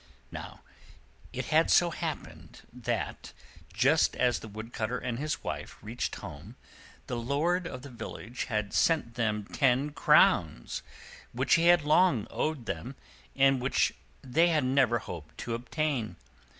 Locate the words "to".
15.37-15.53